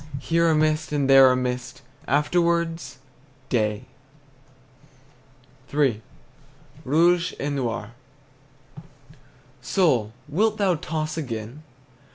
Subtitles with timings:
[0.19, 2.97] Here a mist, and there a mist, Afterwards
[3.49, 3.85] day!
[5.71, 6.01] III.
[6.83, 7.91] ROUGE ET NOIR.
[9.61, 11.61] Soul, wilt thou toss again?